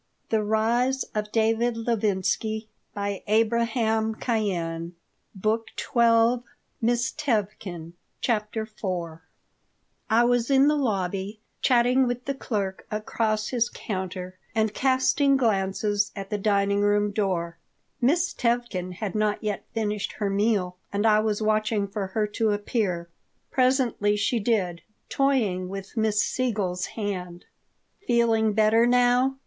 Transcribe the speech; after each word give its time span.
The 0.29 0.41
musicians 0.41 1.05
obeyed 1.15 1.59
and 1.61 1.77
we 1.85 2.09
all 2.09 2.21
sang 2.23 2.67
the 2.95 3.21
anthem 3.27 4.15
from 4.19 4.95
the 5.35 5.35
bottom 5.35 5.63
of 5.93 6.41
our 6.41 6.95
souls 6.97 7.13
CHAPTER 8.21 8.61
IV 8.63 9.19
I 10.09 10.23
WAS 10.23 10.49
in 10.49 10.67
the 10.67 10.75
lobby, 10.75 11.39
chatting 11.61 12.07
with 12.07 12.25
the 12.25 12.33
clerk 12.33 12.87
across 12.89 13.49
his 13.49 13.69
counter 13.69 14.39
and 14.55 14.73
casting 14.73 15.37
glances 15.37 16.11
at 16.15 16.31
the 16.31 16.37
dining 16.39 16.81
room 16.81 17.11
door. 17.11 17.57
Miss 18.01 18.33
Tevkin 18.33 18.93
had 18.93 19.13
not 19.13 19.43
yet 19.43 19.65
finished 19.75 20.13
her 20.13 20.31
meal 20.31 20.77
and 20.91 21.05
I 21.05 21.19
was 21.19 21.43
watching 21.43 21.87
for 21.87 22.07
her 22.07 22.25
to 22.25 22.49
appear. 22.49 23.07
Presently 23.51 24.15
she 24.17 24.39
did, 24.39 24.81
toying 25.09 25.69
with 25.69 25.95
Miss 25.95 26.23
Siegel's 26.23 26.87
hand 26.97 27.45
"Feeling 28.07 28.53
better 28.53 28.87
now?" 28.87 29.37